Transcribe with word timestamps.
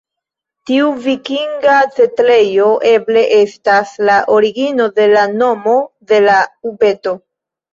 Tiu 0.69 0.85
vikinga 1.07 1.75
setlejo 1.97 2.71
eble 2.93 3.23
estas 3.41 3.93
la 4.11 4.17
origino 4.39 4.89
de 4.99 5.07
la 5.15 5.29
nomo 5.37 5.77
de 6.15 6.23
la 6.29 6.41
ubeto. 6.73 7.17